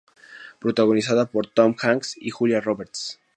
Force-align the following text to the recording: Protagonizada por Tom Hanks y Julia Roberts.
Protagonizada 0.57 1.27
por 1.27 1.45
Tom 1.45 1.75
Hanks 1.79 2.15
y 2.17 2.31
Julia 2.31 2.59
Roberts. 2.59 3.19